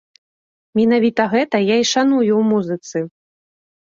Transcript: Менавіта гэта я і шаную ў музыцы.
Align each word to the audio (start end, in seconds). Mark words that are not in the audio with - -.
Менавіта 0.77 1.25
гэта 1.33 1.57
я 1.63 1.75
і 1.81 1.85
шаную 1.91 2.31
ў 2.39 2.47
музыцы. 2.53 2.97